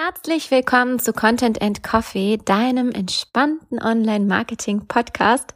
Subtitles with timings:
[0.00, 5.54] Herzlich willkommen zu Content and Coffee, deinem entspannten Online-Marketing-Podcast.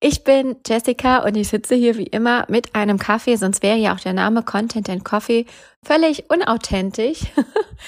[0.00, 3.94] Ich bin Jessica und ich sitze hier wie immer mit einem Kaffee, sonst wäre ja
[3.94, 5.44] auch der Name Content and Coffee
[5.84, 7.24] völlig unauthentisch.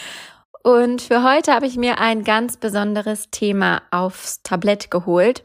[0.62, 5.43] Und für heute habe ich mir ein ganz besonderes Thema aufs Tablett geholt,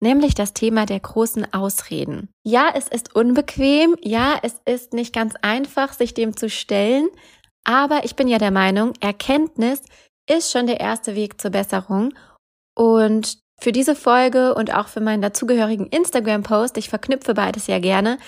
[0.00, 2.30] nämlich das Thema der großen Ausreden.
[2.42, 7.08] Ja, es ist unbequem, ja, es ist nicht ganz einfach, sich dem zu stellen,
[7.68, 9.82] aber ich bin ja der Meinung, Erkenntnis
[10.26, 12.14] ist schon der erste Weg zur Besserung.
[12.74, 18.18] Und für diese Folge und auch für meinen dazugehörigen Instagram-Post, ich verknüpfe beides ja gerne,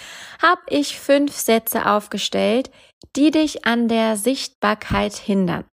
[0.42, 2.70] habe ich fünf Sätze aufgestellt,
[3.16, 5.64] die dich an der Sichtbarkeit hindern.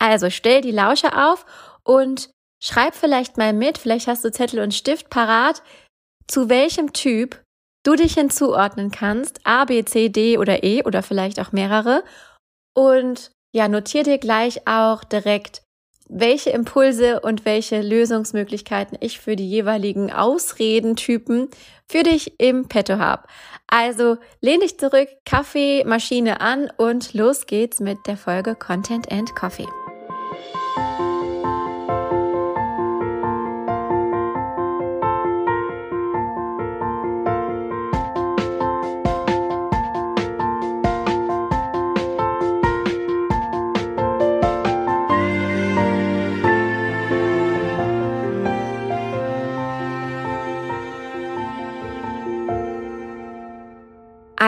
[0.00, 1.46] Also stell die Lausche auf
[1.84, 5.62] und schreib vielleicht mal mit, vielleicht hast du Zettel und Stift parat,
[6.26, 7.40] zu welchem Typ
[7.84, 12.02] du dich hinzuordnen kannst, A, B, C, D oder E oder vielleicht auch mehrere
[12.74, 15.62] und ja, notier dir gleich auch direkt,
[16.08, 21.48] welche Impulse und welche Lösungsmöglichkeiten ich für die jeweiligen Ausredentypen
[21.88, 23.26] für dich im Petto habe.
[23.66, 29.68] Also lehn dich zurück, Kaffeemaschine an und los geht's mit der Folge Content and Coffee.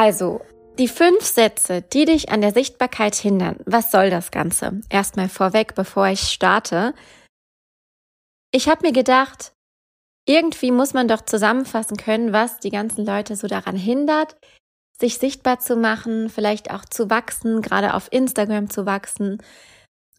[0.07, 0.41] Also,
[0.79, 3.57] die fünf Sätze, die dich an der Sichtbarkeit hindern.
[3.67, 4.81] Was soll das Ganze?
[4.89, 6.95] Erstmal vorweg, bevor ich starte.
[8.53, 9.51] Ich habe mir gedacht,
[10.25, 14.37] irgendwie muss man doch zusammenfassen können, was die ganzen Leute so daran hindert,
[14.97, 19.43] sich sichtbar zu machen, vielleicht auch zu wachsen, gerade auf Instagram zu wachsen.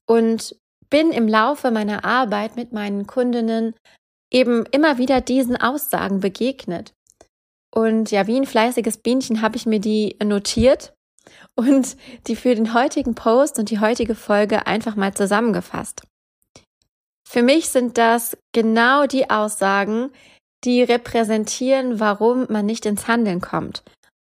[0.05, 0.57] Und
[0.89, 3.73] bin im Laufe meiner Arbeit mit meinen Kundinnen
[4.33, 6.91] eben immer wieder diesen Aussagen begegnet.
[7.77, 10.95] Und ja, wie ein fleißiges Bienchen habe ich mir die notiert
[11.53, 16.01] und die für den heutigen Post und die heutige Folge einfach mal zusammengefasst.
[17.23, 20.09] Für mich sind das genau die Aussagen,
[20.63, 23.83] die repräsentieren, warum man nicht ins Handeln kommt.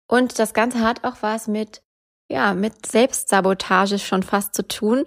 [0.09, 1.83] Und das Ganze hat auch was mit,
[2.31, 5.05] ja, mit Selbstsabotage schon fast zu tun,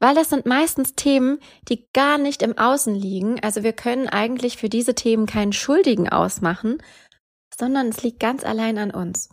[0.00, 3.40] weil das sind meistens Themen, die gar nicht im Außen liegen.
[3.44, 6.78] Also wir können eigentlich für diese Themen keinen Schuldigen ausmachen,
[7.58, 9.30] sondern es liegt ganz allein an uns.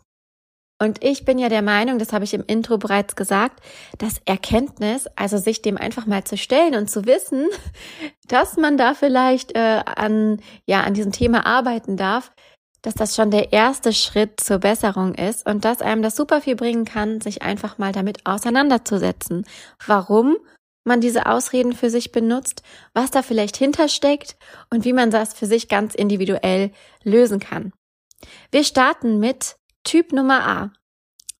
[0.81, 3.63] Und ich bin ja der Meinung, das habe ich im Intro bereits gesagt,
[3.99, 7.47] dass Erkenntnis, also sich dem einfach mal zu stellen und zu wissen,
[8.27, 12.33] dass man da vielleicht äh, an ja an diesem Thema arbeiten darf,
[12.81, 16.57] dass das schon der erste Schritt zur Besserung ist und dass einem das super viel
[16.57, 19.45] bringen kann, sich einfach mal damit auseinanderzusetzen.
[19.85, 20.35] Warum
[20.83, 22.61] man diese Ausreden für sich benutzt,
[22.93, 24.35] was da vielleicht hintersteckt
[24.69, 26.71] und wie man das für sich ganz individuell
[27.03, 27.71] lösen kann.
[28.51, 30.73] Wir starten mit Typ Nummer A.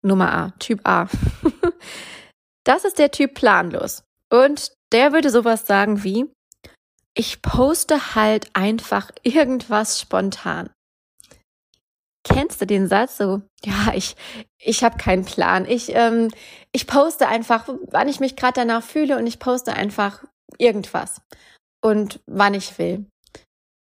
[0.02, 1.08] Nummer A, Typ A.
[2.66, 4.04] das ist der Typ planlos.
[4.30, 6.26] Und der würde sowas sagen wie,
[7.16, 10.70] ich poste halt einfach irgendwas spontan.
[12.26, 13.42] Kennst du den Satz so?
[13.64, 14.16] Ja, ich
[14.58, 15.66] ich habe keinen Plan.
[15.66, 16.30] Ich ähm,
[16.72, 20.24] ich poste einfach, wann ich mich gerade danach fühle und ich poste einfach
[20.58, 21.22] irgendwas
[21.84, 23.06] und wann ich will.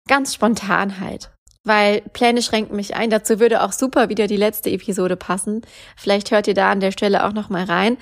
[0.07, 1.31] Ganz spontan halt
[1.65, 3.09] weil Pläne schränken mich ein.
[3.09, 5.61] Dazu würde auch super wieder die letzte Episode passen.
[5.95, 7.97] Vielleicht hört ihr da an der Stelle auch noch mal rein.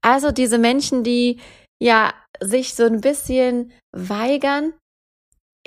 [0.00, 1.38] Also diese Menschen, die
[1.80, 4.72] ja sich so ein bisschen weigern,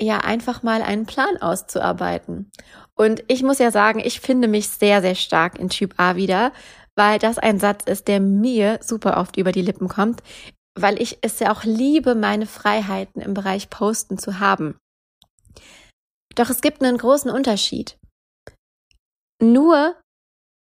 [0.00, 2.50] ja einfach mal einen Plan auszuarbeiten.
[2.94, 6.52] Und ich muss ja sagen, ich finde mich sehr, sehr stark in Typ A wieder,
[6.96, 10.22] weil das ein Satz ist, der mir super oft über die Lippen kommt,
[10.78, 14.76] weil ich es ja auch liebe, meine Freiheiten im Bereich Posten zu haben.
[16.36, 17.98] Doch es gibt einen großen Unterschied.
[19.42, 19.96] Nur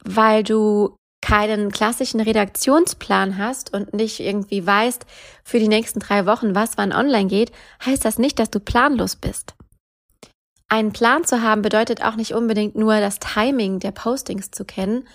[0.04, 5.06] weil du keinen klassischen Redaktionsplan hast und nicht irgendwie weißt
[5.44, 7.52] für die nächsten drei Wochen, was wann online geht,
[7.86, 9.54] heißt das nicht, dass du planlos bist.
[10.70, 15.08] Einen Plan zu haben bedeutet auch nicht unbedingt nur das Timing der Postings zu kennen,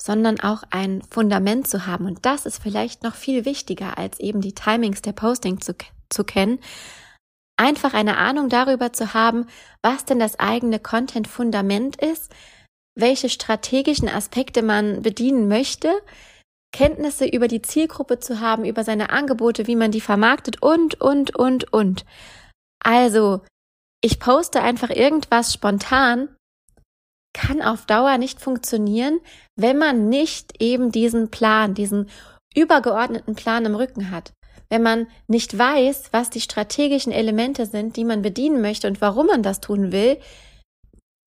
[0.00, 2.06] sondern auch ein Fundament zu haben.
[2.06, 5.74] Und das ist vielleicht noch viel wichtiger, als eben die Timings der Postings zu,
[6.08, 6.60] zu kennen,
[7.56, 9.46] einfach eine Ahnung darüber zu haben,
[9.82, 12.32] was denn das eigene Content-Fundament ist,
[12.94, 15.92] welche strategischen Aspekte man bedienen möchte,
[16.72, 21.36] Kenntnisse über die Zielgruppe zu haben, über seine Angebote, wie man die vermarktet und, und,
[21.36, 22.04] und, und.
[22.82, 23.42] Also,
[24.02, 26.34] ich poste einfach irgendwas spontan,
[27.34, 29.20] kann auf Dauer nicht funktionieren,
[29.56, 32.10] wenn man nicht eben diesen Plan, diesen
[32.54, 34.32] übergeordneten Plan im Rücken hat
[34.72, 39.26] wenn man nicht weiß, was die strategischen Elemente sind, die man bedienen möchte und warum
[39.26, 40.18] man das tun will,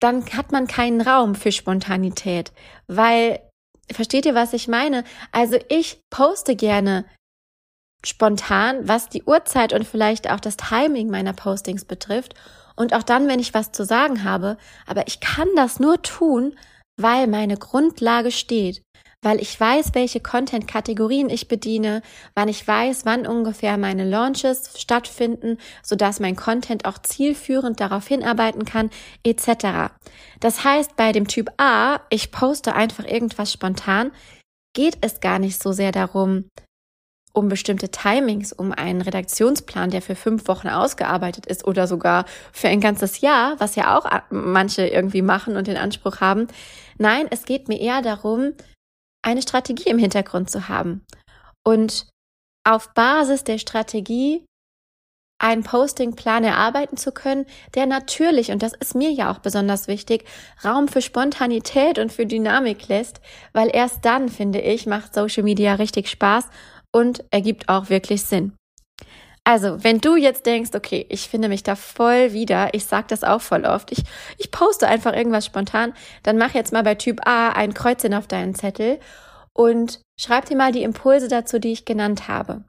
[0.02, 2.52] dann hat man keinen Raum für Spontanität,
[2.88, 3.40] weil
[3.92, 5.04] versteht ihr, was ich meine?
[5.32, 7.06] Also ich poste gerne
[8.04, 12.34] spontan, was die Uhrzeit und vielleicht auch das Timing meiner Postings betrifft
[12.76, 14.58] und auch dann, wenn ich was zu sagen habe,
[14.88, 16.58] aber ich kann das nur tun,
[17.00, 18.82] weil meine Grundlage steht,
[19.26, 22.04] weil ich weiß, welche Content-Kategorien ich bediene,
[22.36, 28.66] wann ich weiß, wann ungefähr meine Launches stattfinden, sodass mein Content auch zielführend darauf hinarbeiten
[28.66, 28.92] kann,
[29.24, 29.92] etc.
[30.40, 34.12] Das heißt, bei dem Typ A, ich poste einfach irgendwas spontan,
[34.76, 36.46] geht es gar nicht so sehr darum,
[37.34, 42.68] um bestimmte Timings, um einen Redaktionsplan, der für fünf Wochen ausgearbeitet ist oder sogar für
[42.68, 46.48] ein ganzes Jahr, was ja auch manche irgendwie machen und den Anspruch haben.
[47.00, 48.54] Nein, es geht mir eher darum,
[49.26, 51.06] eine Strategie im Hintergrund zu haben
[51.66, 52.08] und
[52.68, 54.46] auf Basis der Strategie
[55.38, 57.46] einen Postingplan erarbeiten zu können,
[57.76, 60.26] der natürlich, und das ist mir ja auch besonders wichtig,
[60.64, 63.20] Raum für Spontanität und für Dynamik lässt,
[63.52, 66.48] weil erst dann, finde ich, macht Social Media richtig Spaß
[66.94, 68.54] und ergibt auch wirklich Sinn.
[69.48, 73.24] Also, wenn du jetzt denkst, okay, ich finde mich da voll wieder, ich sag das
[73.24, 74.04] auch voll oft, ich,
[74.40, 75.94] ich poste einfach irgendwas spontan,
[76.24, 79.00] dann mach jetzt mal bei Typ A ein Kreuzchen auf deinen Zettel
[79.54, 82.66] und schreib dir mal die Impulse dazu, die ich genannt habe.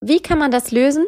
[0.00, 1.06] Wie kann man das lösen?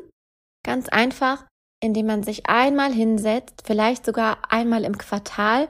[0.66, 1.46] Ganz einfach,
[1.82, 5.68] indem man sich einmal hinsetzt, vielleicht sogar einmal im Quartal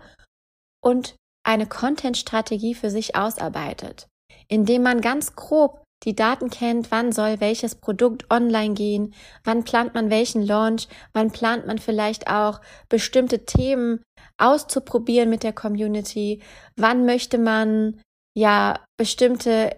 [0.82, 1.14] und
[1.46, 4.08] eine Content-Strategie für sich ausarbeitet,
[4.49, 9.14] indem man ganz grob die Daten kennt, wann soll welches Produkt online gehen,
[9.44, 14.02] wann plant man welchen Launch, wann plant man vielleicht auch bestimmte Themen
[14.38, 16.43] auszuprobieren mit der Community,
[16.76, 18.00] wann möchte man
[18.35, 19.76] ja bestimmte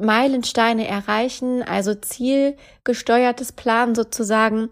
[0.00, 4.70] Meilensteine erreichen, also zielgesteuertes Plan sozusagen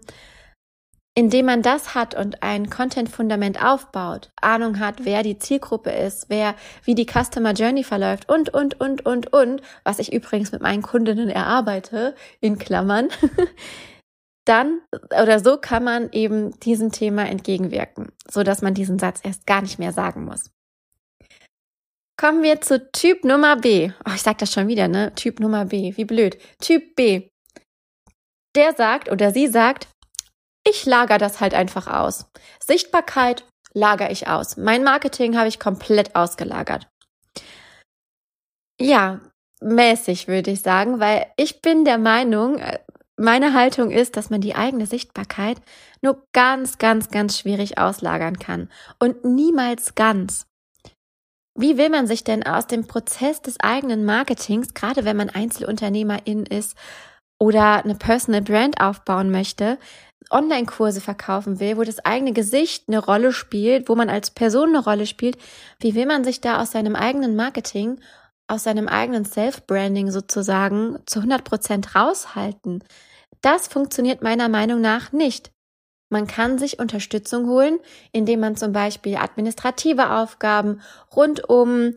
[1.13, 6.55] indem man das hat und ein Content-Fundament aufbaut, Ahnung hat, wer die Zielgruppe ist, wer,
[6.85, 10.81] wie die Customer Journey verläuft und, und, und, und, und, was ich übrigens mit meinen
[10.81, 13.09] Kundinnen erarbeite, in Klammern,
[14.45, 14.81] dann
[15.21, 19.61] oder so kann man eben diesem Thema entgegenwirken, so dass man diesen Satz erst gar
[19.61, 20.49] nicht mehr sagen muss.
[22.17, 23.91] Kommen wir zu Typ Nummer B.
[24.07, 25.13] Oh, ich sag das schon wieder, ne?
[25.15, 25.97] Typ Nummer B.
[25.97, 26.37] Wie blöd.
[26.59, 27.29] Typ B.
[28.55, 29.87] Der sagt oder sie sagt,
[30.63, 32.25] ich lager das halt einfach aus.
[32.63, 34.57] Sichtbarkeit lager ich aus.
[34.57, 36.87] Mein Marketing habe ich komplett ausgelagert.
[38.79, 39.19] Ja,
[39.61, 42.79] mäßig würde ich sagen, weil ich bin der Meinung, äh,
[43.17, 45.61] meine Haltung ist, dass man die eigene Sichtbarkeit
[46.01, 48.69] nur ganz, ganz, ganz schwierig auslagern kann
[48.99, 50.47] und niemals ganz.
[51.55, 56.45] Wie will man sich denn aus dem Prozess des eigenen Marketings, gerade wenn man Einzelunternehmerin
[56.45, 56.75] ist
[57.39, 59.77] oder eine Personal Brand aufbauen möchte,
[60.31, 64.83] Online-Kurse verkaufen will, wo das eigene Gesicht eine Rolle spielt, wo man als Person eine
[64.83, 65.37] Rolle spielt,
[65.79, 67.99] wie will man sich da aus seinem eigenen Marketing,
[68.47, 72.83] aus seinem eigenen Self-Branding sozusagen zu 100 Prozent raushalten?
[73.41, 75.51] Das funktioniert meiner Meinung nach nicht.
[76.09, 77.79] Man kann sich Unterstützung holen,
[78.11, 80.81] indem man zum Beispiel administrative Aufgaben
[81.15, 81.95] rund um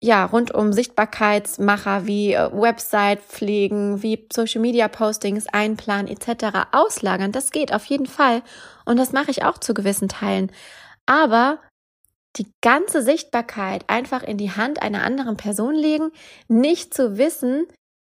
[0.00, 6.68] ja, rund um Sichtbarkeitsmacher wie äh, Website pflegen, wie Social Media Postings einplanen etc.
[6.72, 7.32] auslagern.
[7.32, 8.42] Das geht auf jeden Fall
[8.84, 10.52] und das mache ich auch zu gewissen Teilen.
[11.06, 11.58] Aber
[12.36, 16.12] die ganze Sichtbarkeit einfach in die Hand einer anderen Person legen,
[16.46, 17.66] nicht zu wissen,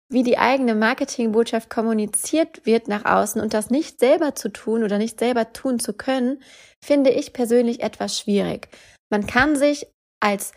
[0.09, 4.97] wie die eigene Marketingbotschaft kommuniziert wird nach außen und das nicht selber zu tun oder
[4.97, 6.41] nicht selber tun zu können,
[6.83, 8.69] finde ich persönlich etwas schwierig.
[9.09, 9.87] Man kann sich
[10.19, 10.51] als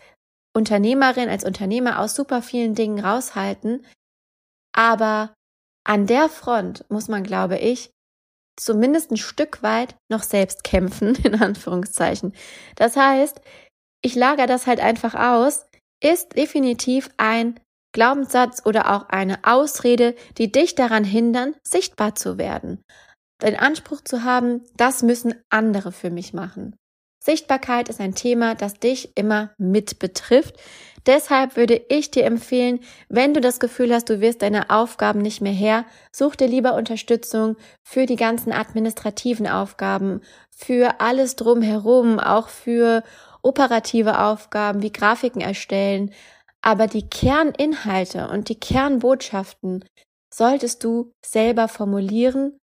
[0.53, 3.85] Unternehmerin, als Unternehmer aus super vielen Dingen raushalten.
[4.73, 5.33] Aber
[5.85, 7.91] an der Front muss man, glaube ich,
[8.59, 12.33] zumindest ein Stück weit noch selbst kämpfen, in Anführungszeichen.
[12.75, 13.41] Das heißt,
[14.03, 15.65] ich lager das halt einfach aus,
[16.03, 17.59] ist definitiv ein
[17.93, 22.81] Glaubenssatz oder auch eine Ausrede, die dich daran hindern, sichtbar zu werden.
[23.41, 26.75] Den Anspruch zu haben, das müssen andere für mich machen.
[27.23, 30.55] Sichtbarkeit ist ein Thema, das dich immer mit betrifft.
[31.05, 35.39] Deshalb würde ich dir empfehlen, wenn du das Gefühl hast, du wirst deine Aufgaben nicht
[35.39, 42.49] mehr her, such dir lieber Unterstützung für die ganzen administrativen Aufgaben, für alles drumherum, auch
[42.49, 43.03] für
[43.43, 46.11] operative Aufgaben wie Grafiken erstellen.
[46.61, 49.85] Aber die Kerninhalte und die Kernbotschaften
[50.33, 52.57] solltest du selber formulieren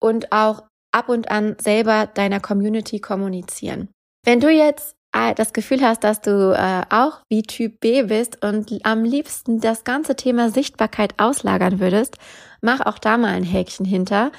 [0.00, 3.88] und auch ab und an selber deiner Community kommunizieren.
[4.24, 8.44] Wenn du jetzt äh, das Gefühl hast, dass du äh, auch wie Typ B bist
[8.44, 12.16] und am liebsten das ganze Thema Sichtbarkeit auslagern würdest,
[12.60, 14.32] mach auch da mal ein Häkchen hinter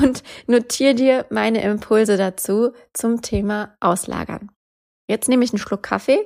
[0.00, 4.50] und notier dir meine Impulse dazu zum Thema Auslagern.
[5.08, 6.20] Jetzt nehme ich einen Schluck Kaffee.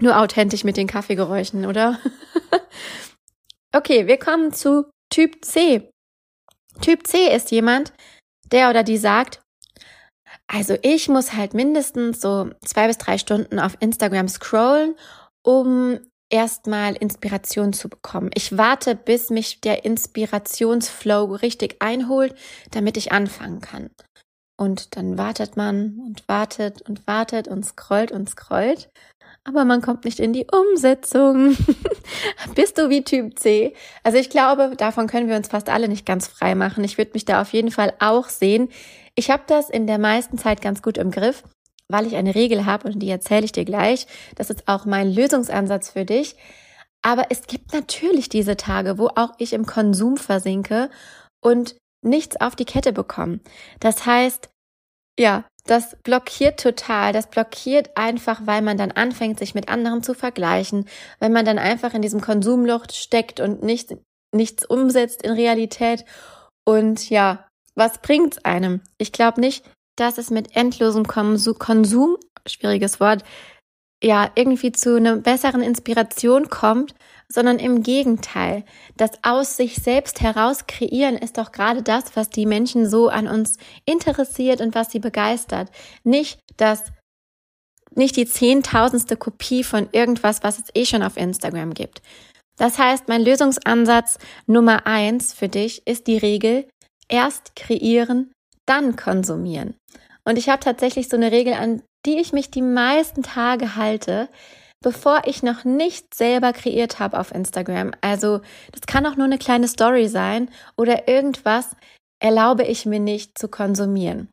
[0.00, 1.98] Nur authentisch mit den Kaffeegeräuschen, oder?
[3.74, 5.90] okay, wir kommen zu Typ C.
[6.82, 7.94] Typ C ist jemand,
[8.52, 9.42] der oder die sagt,
[10.46, 14.94] also ich muss halt mindestens so zwei bis drei Stunden auf Instagram scrollen,
[15.42, 15.98] um
[16.30, 18.30] erstmal Inspiration zu bekommen.
[18.34, 22.34] Ich warte, bis mich der Inspirationsflow richtig einholt,
[22.70, 23.90] damit ich anfangen kann.
[24.58, 28.90] Und dann wartet man und wartet und wartet und scrollt und scrollt.
[29.48, 31.56] Aber man kommt nicht in die Umsetzung.
[32.54, 33.74] Bist du wie Typ C?
[34.02, 36.82] Also ich glaube, davon können wir uns fast alle nicht ganz frei machen.
[36.82, 38.68] Ich würde mich da auf jeden Fall auch sehen.
[39.14, 41.44] Ich habe das in der meisten Zeit ganz gut im Griff
[41.88, 44.06] weil ich eine Regel habe und die erzähle ich dir gleich.
[44.34, 46.36] Das ist auch mein Lösungsansatz für dich.
[47.02, 50.90] Aber es gibt natürlich diese Tage, wo auch ich im Konsum versinke
[51.40, 53.40] und nichts auf die Kette bekomme.
[53.80, 54.48] Das heißt,
[55.18, 57.12] ja, das blockiert total.
[57.12, 61.58] Das blockiert einfach, weil man dann anfängt, sich mit anderen zu vergleichen, weil man dann
[61.58, 63.96] einfach in diesem Konsumlucht steckt und nicht,
[64.32, 66.04] nichts umsetzt in Realität.
[66.64, 68.80] Und ja, was bringt's einem?
[68.98, 69.64] Ich glaube nicht,
[69.96, 73.22] dass es mit endlosem Konsum, schwieriges Wort,
[74.02, 76.94] ja, irgendwie zu einer besseren Inspiration kommt,
[77.28, 78.64] sondern im Gegenteil.
[78.96, 83.26] Das aus sich selbst heraus kreieren ist doch gerade das, was die Menschen so an
[83.26, 85.70] uns interessiert und was sie begeistert.
[86.04, 86.84] Nicht das,
[87.94, 92.02] nicht die zehntausendste Kopie von irgendwas, was es eh schon auf Instagram gibt.
[92.58, 96.66] Das heißt, mein Lösungsansatz Nummer eins für dich ist die Regel,
[97.08, 98.32] erst kreieren,
[98.66, 99.76] dann konsumieren.
[100.26, 104.28] Und ich habe tatsächlich so eine Regel, an die ich mich die meisten Tage halte,
[104.82, 107.92] bevor ich noch nicht selber kreiert habe auf Instagram.
[108.00, 108.40] Also
[108.72, 111.76] das kann auch nur eine kleine Story sein oder irgendwas
[112.20, 114.28] erlaube ich mir nicht zu konsumieren.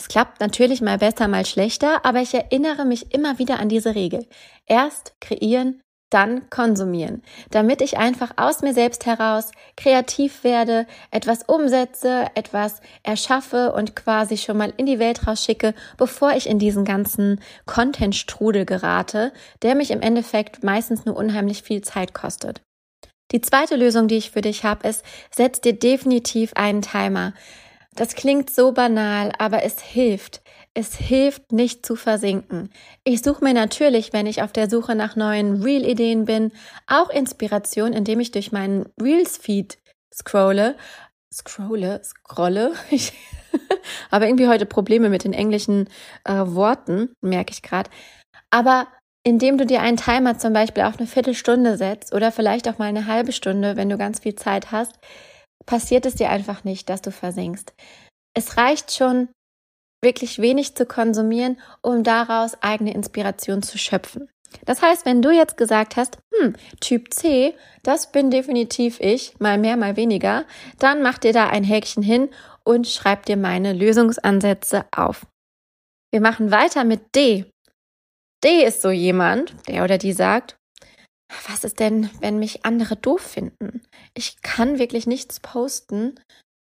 [0.00, 3.94] Es klappt natürlich mal besser, mal schlechter, aber ich erinnere mich immer wieder an diese
[3.94, 4.26] Regel.
[4.66, 12.26] Erst kreieren, dann konsumieren, damit ich einfach aus mir selbst heraus kreativ werde, etwas umsetze,
[12.34, 17.40] etwas erschaffe und quasi schon mal in die Welt rausschicke, bevor ich in diesen ganzen
[17.66, 22.62] Content-Strudel gerate, der mich im Endeffekt meistens nur unheimlich viel Zeit kostet.
[23.32, 27.34] Die zweite Lösung, die ich für dich habe, ist, setz dir definitiv einen Timer.
[27.94, 30.40] Das klingt so banal, aber es hilft.
[30.78, 32.70] Es hilft nicht zu versinken.
[33.02, 36.52] Ich suche mir natürlich, wenn ich auf der Suche nach neuen Reel-Ideen bin,
[36.86, 39.76] auch Inspiration, indem ich durch meinen Reels-Feed
[40.14, 40.76] scrolle.
[41.34, 42.74] Scrolle, scrolle.
[42.92, 43.12] Ich
[44.12, 45.88] habe irgendwie heute Probleme mit den englischen
[46.22, 47.90] äh, Worten, merke ich gerade.
[48.50, 48.86] Aber
[49.24, 52.84] indem du dir einen Timer zum Beispiel auf eine Viertelstunde setzt oder vielleicht auch mal
[52.84, 54.92] eine halbe Stunde, wenn du ganz viel Zeit hast,
[55.66, 57.74] passiert es dir einfach nicht, dass du versinkst.
[58.32, 59.28] Es reicht schon,
[60.02, 64.28] wirklich wenig zu konsumieren, um daraus eigene Inspiration zu schöpfen.
[64.64, 69.58] Das heißt, wenn du jetzt gesagt hast, hm, Typ C, das bin definitiv ich, mal
[69.58, 70.44] mehr, mal weniger,
[70.78, 72.30] dann mach dir da ein Häkchen hin
[72.64, 75.26] und schreib dir meine Lösungsansätze auf.
[76.10, 77.44] Wir machen weiter mit D.
[78.42, 80.56] D ist so jemand, der oder die sagt,
[81.48, 83.82] was ist denn, wenn mich andere doof finden?
[84.14, 86.18] Ich kann wirklich nichts posten,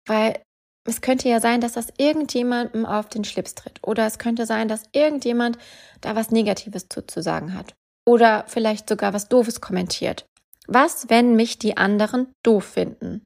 [0.08, 0.42] weil
[0.88, 3.80] es könnte ja sein, dass das irgendjemandem auf den Schlips tritt.
[3.84, 5.58] Oder es könnte sein, dass irgendjemand
[6.02, 7.74] da was Negatives zu, zu sagen hat.
[8.06, 10.26] Oder vielleicht sogar was Doofes kommentiert.
[10.68, 13.24] Was, wenn mich die anderen doof finden?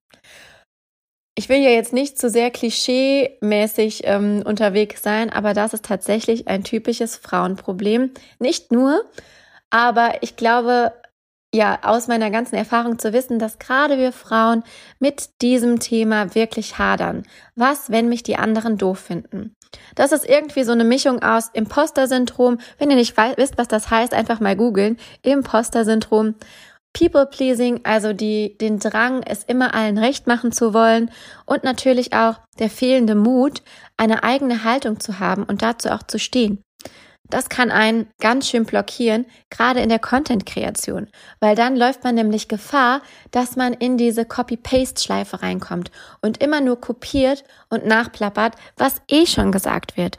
[1.36, 6.48] Ich will ja jetzt nicht zu sehr klischee-mäßig ähm, unterwegs sein, aber das ist tatsächlich
[6.48, 8.12] ein typisches Frauenproblem.
[8.40, 9.04] Nicht nur,
[9.70, 10.94] aber ich glaube,
[11.54, 14.64] ja, aus meiner ganzen Erfahrung zu wissen, dass gerade wir Frauen
[15.00, 17.24] mit diesem Thema wirklich hadern.
[17.56, 19.56] Was, wenn mich die anderen doof finden?
[19.96, 22.60] Das ist irgendwie so eine Mischung aus Imposter-Syndrom.
[22.78, 24.98] Wenn ihr nicht wisst, was das heißt, einfach mal googeln.
[25.24, 26.36] Imposter-Syndrom.
[26.94, 31.10] People-pleasing, also die, den Drang, es immer allen recht machen zu wollen
[31.46, 33.62] und natürlich auch der fehlende Mut,
[33.96, 36.62] eine eigene Haltung zu haben und dazu auch zu stehen.
[37.32, 41.08] Das kann einen ganz schön blockieren, gerade in der Content-Kreation,
[41.40, 46.80] weil dann läuft man nämlich Gefahr, dass man in diese Copy-Paste-Schleife reinkommt und immer nur
[46.80, 50.18] kopiert und nachplappert, was eh schon gesagt wird.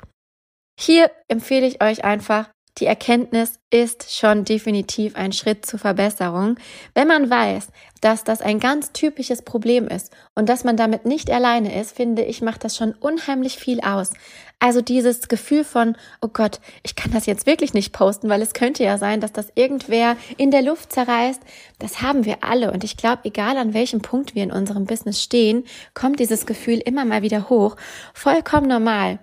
[0.81, 2.49] Hier empfehle ich euch einfach,
[2.79, 6.57] die Erkenntnis ist schon definitiv ein Schritt zur Verbesserung.
[6.95, 7.69] Wenn man weiß,
[8.01, 12.23] dass das ein ganz typisches Problem ist und dass man damit nicht alleine ist, finde
[12.23, 14.13] ich, macht das schon unheimlich viel aus.
[14.59, 18.55] Also dieses Gefühl von, oh Gott, ich kann das jetzt wirklich nicht posten, weil es
[18.55, 21.43] könnte ja sein, dass das irgendwer in der Luft zerreißt.
[21.79, 22.73] Das haben wir alle.
[22.73, 25.65] Und ich glaube, egal an welchem Punkt wir in unserem Business stehen,
[25.95, 27.77] kommt dieses Gefühl immer mal wieder hoch.
[28.15, 29.19] Vollkommen normal.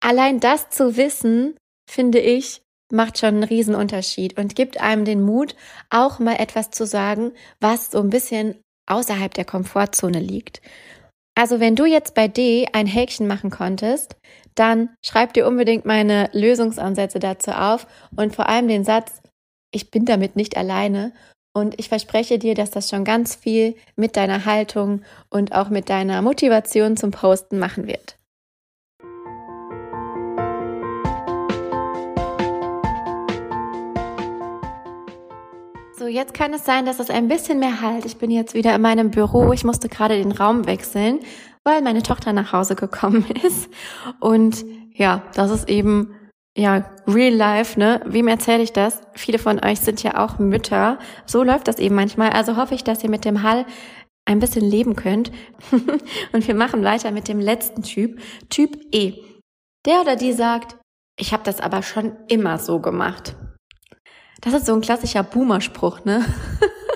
[0.00, 1.54] Allein das zu wissen,
[1.86, 5.54] finde ich, macht schon einen Riesenunterschied und gibt einem den Mut,
[5.90, 10.60] auch mal etwas zu sagen, was so ein bisschen außerhalb der Komfortzone liegt.
[11.34, 14.16] Also wenn du jetzt bei D ein Häkchen machen konntest,
[14.54, 19.20] dann schreib dir unbedingt meine Lösungsansätze dazu auf und vor allem den Satz,
[19.70, 21.12] ich bin damit nicht alleine.
[21.54, 25.88] Und ich verspreche dir, dass das schon ganz viel mit deiner Haltung und auch mit
[25.88, 28.17] deiner Motivation zum Posten machen wird.
[35.98, 38.04] So, jetzt kann es sein, dass es ein bisschen mehr halt.
[38.04, 39.52] Ich bin jetzt wieder in meinem Büro.
[39.52, 41.18] Ich musste gerade den Raum wechseln,
[41.64, 43.68] weil meine Tochter nach Hause gekommen ist.
[44.20, 46.14] Und ja, das ist eben
[46.56, 48.00] ja, real life, ne?
[48.04, 49.00] Wem erzähle ich das?
[49.14, 51.00] Viele von euch sind ja auch Mütter.
[51.26, 52.30] So läuft das eben manchmal.
[52.30, 53.66] Also hoffe ich, dass ihr mit dem Hall
[54.24, 55.32] ein bisschen leben könnt.
[56.32, 59.14] Und wir machen weiter mit dem letzten Typ, Typ E.
[59.84, 60.76] Der oder die sagt,
[61.18, 63.34] ich habe das aber schon immer so gemacht.
[64.40, 66.24] Das ist so ein klassischer Boomer-Spruch, ne?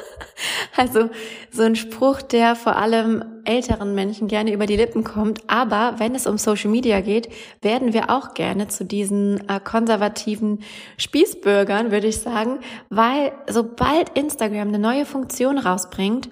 [0.77, 1.11] also
[1.51, 5.41] so ein Spruch, der vor allem älteren Menschen gerne über die Lippen kommt.
[5.49, 7.29] Aber wenn es um Social Media geht,
[7.61, 10.61] werden wir auch gerne zu diesen äh, konservativen
[10.97, 16.31] Spießbürgern, würde ich sagen, weil sobald Instagram eine neue Funktion rausbringt,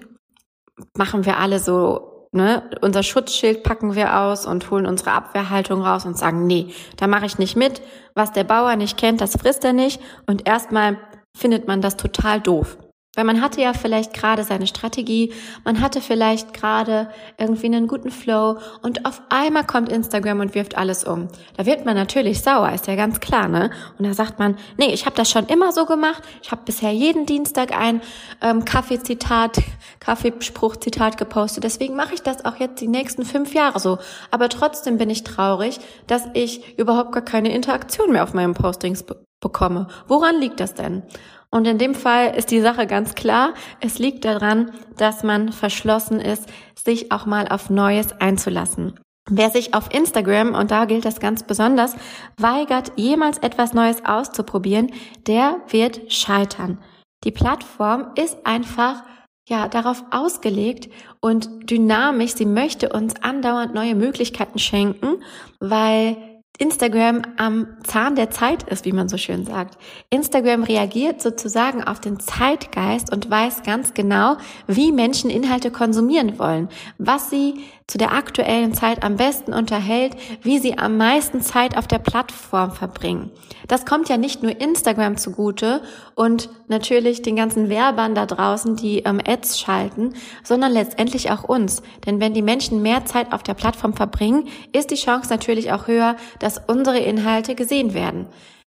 [0.95, 6.05] machen wir alle so Ne, unser Schutzschild packen wir aus und holen unsere Abwehrhaltung raus
[6.05, 7.81] und sagen, nee, da mache ich nicht mit.
[8.15, 9.99] Was der Bauer nicht kennt, das frisst er nicht.
[10.27, 10.97] Und erstmal
[11.35, 12.77] findet man das total doof.
[13.13, 15.33] Weil man hatte ja vielleicht gerade seine Strategie,
[15.65, 20.77] man hatte vielleicht gerade irgendwie einen guten Flow und auf einmal kommt Instagram und wirft
[20.77, 21.27] alles um.
[21.57, 23.69] Da wird man natürlich sauer, ist ja ganz klar, ne?
[23.99, 26.23] Und da sagt man, nee, ich habe das schon immer so gemacht.
[26.41, 27.99] Ich habe bisher jeden Dienstag ein
[28.41, 29.57] ähm, Kaffeezitat,
[29.99, 31.65] Kaffeespruchzitat gepostet.
[31.65, 33.97] Deswegen mache ich das auch jetzt die nächsten fünf Jahre so.
[34.31, 39.03] Aber trotzdem bin ich traurig, dass ich überhaupt gar keine Interaktion mehr auf meinen Postings
[39.41, 39.87] bekomme.
[40.07, 41.03] Woran liegt das denn?
[41.49, 43.53] Und in dem Fall ist die Sache ganz klar.
[43.81, 48.97] Es liegt daran, dass man verschlossen ist, sich auch mal auf Neues einzulassen.
[49.29, 51.95] Wer sich auf Instagram, und da gilt das ganz besonders,
[52.37, 54.91] weigert, jemals etwas Neues auszuprobieren,
[55.27, 56.79] der wird scheitern.
[57.23, 59.03] Die Plattform ist einfach
[59.47, 62.33] ja, darauf ausgelegt und dynamisch.
[62.33, 65.21] Sie möchte uns andauernd neue Möglichkeiten schenken,
[65.59, 66.17] weil
[66.61, 69.79] Instagram am Zahn der Zeit ist, wie man so schön sagt.
[70.11, 76.69] Instagram reagiert sozusagen auf den Zeitgeist und weiß ganz genau, wie Menschen Inhalte konsumieren wollen,
[76.99, 77.55] was sie
[77.91, 82.71] zu der aktuellen Zeit am besten unterhält, wie sie am meisten Zeit auf der Plattform
[82.71, 83.31] verbringen.
[83.67, 85.81] Das kommt ja nicht nur Instagram zugute
[86.15, 91.81] und natürlich den ganzen Werbern da draußen, die ähm, Ads schalten, sondern letztendlich auch uns.
[92.05, 95.87] Denn wenn die Menschen mehr Zeit auf der Plattform verbringen, ist die Chance natürlich auch
[95.87, 98.27] höher, dass unsere Inhalte gesehen werden.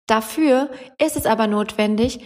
[0.06, 2.20] Dafür ist es aber notwendig,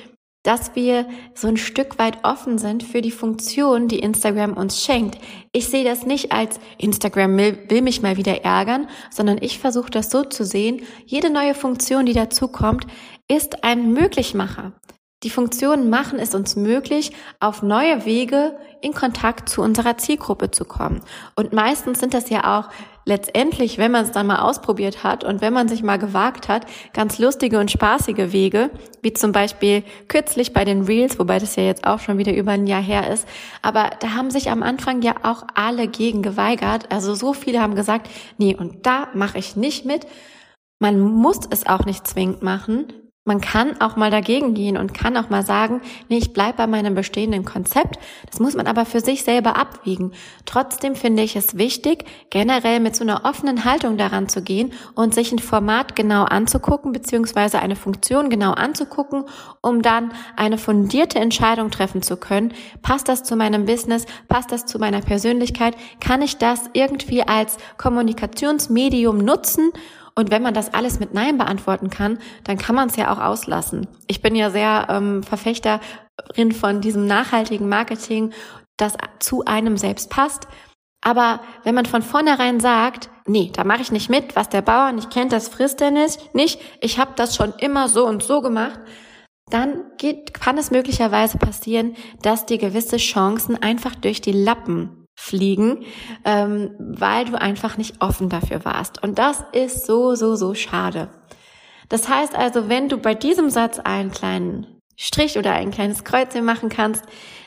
[0.45, 5.19] dass wir so ein Stück weit offen sind für die Funktion, die Instagram uns schenkt.
[5.53, 10.11] Ich sehe das nicht als Instagram will mich mal wieder ärgern, sondern ich versuche das
[10.11, 12.87] so zu sehen, jede neue Funktion, die dazukommt,
[13.27, 14.73] ist ein Möglichmacher.
[15.25, 20.67] Die Funktionen machen es uns möglich, auf neue Wege in Kontakt zu unserer Zielgruppe zu
[20.67, 21.01] kommen.
[21.35, 22.69] Und meistens sind das ja auch
[23.07, 26.67] letztendlich, wenn man es dann mal ausprobiert hat und wenn man sich mal gewagt hat,
[26.93, 28.69] ganz lustige und spaßige Wege,
[29.01, 32.53] wie zum Beispiel kürzlich bei den Reels, wobei das ja jetzt auch schon wieder über
[32.53, 33.27] ein Jahr her ist.
[33.63, 36.93] Aber da haben sich am Anfang ja auch alle gegen geweigert.
[36.93, 40.07] Also so viele haben gesagt, nee, und da mache ich nicht mit.
[40.81, 42.93] Man muss es auch nicht zwingend machen.
[43.27, 46.67] Man kann auch mal dagegen gehen und kann auch mal sagen, nee, ich bleib bei
[46.67, 47.99] meinem bestehenden Konzept.
[48.31, 50.13] Das muss man aber für sich selber abwiegen.
[50.45, 55.15] Trotzdem finde ich es wichtig, generell mit so einer offenen Haltung daran zu gehen und
[55.15, 59.25] sich ein Format genau anzugucken, beziehungsweise eine Funktion genau anzugucken,
[59.63, 62.53] um dann eine fundierte Entscheidung treffen zu können.
[62.83, 64.05] Passt das zu meinem Business?
[64.29, 65.77] Passt das zu meiner Persönlichkeit?
[65.99, 69.73] Kann ich das irgendwie als Kommunikationsmedium nutzen?
[70.17, 73.19] Und wenn man das alles mit Nein beantworten kann, dann kann man es ja auch
[73.19, 73.89] auslassen.
[74.07, 78.33] Ich bin ja sehr ähm, Verfechterin von diesem nachhaltigen Marketing,
[78.77, 80.47] das zu einem selbst passt.
[81.01, 84.93] Aber wenn man von vornherein sagt, nee, da mache ich nicht mit, was der Bauer
[84.93, 88.81] nicht kennt, das frisst er nicht, ich habe das schon immer so und so gemacht,
[89.51, 95.04] dann geht, kann es möglicherweise passieren, dass dir gewisse Chancen einfach durch die Lappen
[95.35, 95.85] fliegen,
[96.25, 99.03] ähm, weil du einfach nicht offen dafür warst.
[99.03, 101.09] Und das ist so, so, so schade.
[101.89, 106.45] Das heißt also, wenn du bei diesem Satz einen kleinen Strich oder ein kleines Kreuzchen
[106.45, 107.05] machen kannst,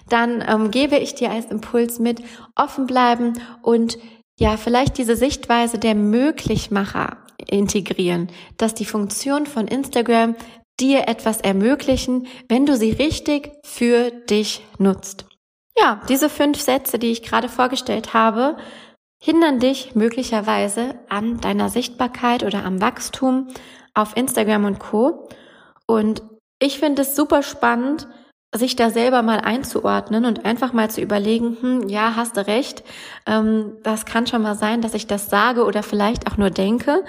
[0.10, 2.22] dann ähm, gebe ich dir als Impuls mit,
[2.56, 3.98] offen bleiben und
[4.40, 10.36] ja, vielleicht diese Sichtweise der Möglichmacher integrieren, dass die Funktion von Instagram
[10.80, 15.27] dir etwas ermöglichen, wenn du sie richtig für dich nutzt.
[15.80, 18.58] Ja, diese fünf Sätze, die ich gerade vorgestellt habe,
[19.20, 23.48] hindern dich möglicherweise an deiner Sichtbarkeit oder am Wachstum
[23.94, 25.28] auf Instagram und Co.
[25.86, 26.24] Und
[26.60, 28.08] ich finde es super spannend,
[28.56, 32.84] sich da selber mal einzuordnen und einfach mal zu überlegen, hm, ja, hast du recht,
[33.26, 37.04] ähm, das kann schon mal sein, dass ich das sage oder vielleicht auch nur denke,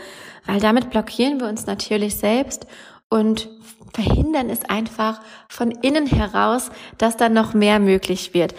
[0.47, 2.67] weil damit blockieren wir uns natürlich selbst
[3.09, 3.49] und
[3.93, 8.55] verhindern es einfach von innen heraus, dass dann noch mehr möglich wird.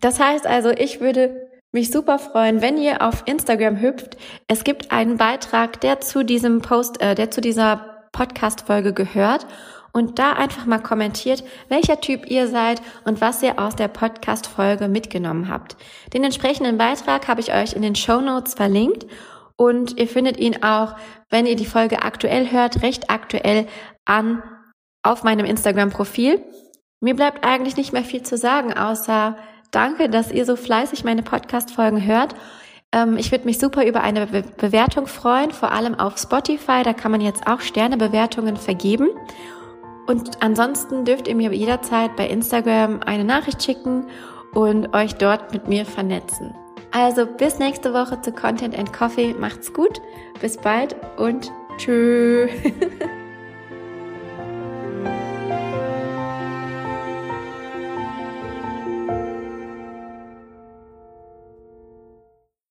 [0.00, 4.16] Das heißt also, ich würde mich super freuen, wenn ihr auf Instagram hüpft.
[4.48, 9.46] Es gibt einen Beitrag, der zu diesem Post, äh, der zu dieser Podcast-Folge gehört
[9.92, 14.88] und da einfach mal kommentiert, welcher Typ ihr seid und was ihr aus der Podcast-Folge
[14.88, 15.76] mitgenommen habt.
[16.12, 19.06] Den entsprechenden Beitrag habe ich euch in den Show Notes verlinkt
[19.56, 20.96] und ihr findet ihn auch,
[21.30, 23.66] wenn ihr die Folge aktuell hört, recht aktuell
[24.04, 24.42] an
[25.06, 26.42] auf meinem Instagram-Profil.
[27.00, 29.36] Mir bleibt eigentlich nicht mehr viel zu sagen, außer
[29.70, 32.34] danke, dass ihr so fleißig meine Podcast-Folgen hört.
[32.92, 36.82] Ähm, ich würde mich super über eine Be Bewertung freuen, vor allem auf Spotify.
[36.82, 39.08] Da kann man jetzt auch Sternebewertungen vergeben.
[40.06, 44.06] Und ansonsten dürft ihr mir jederzeit bei Instagram eine Nachricht schicken
[44.54, 46.54] und euch dort mit mir vernetzen.
[46.92, 49.34] Also bis nächste Woche zu Content and Coffee.
[49.38, 50.00] Macht's gut.
[50.40, 52.50] Bis bald und tschüss.